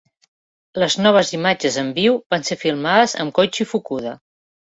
[0.83, 4.17] Les noves imatges en viu van ser filmades amb Koichi Fukuda.